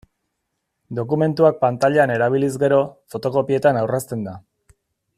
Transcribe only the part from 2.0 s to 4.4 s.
erabiliz gero, fotokopietan aurrezten da.